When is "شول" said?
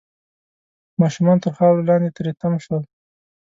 2.63-2.83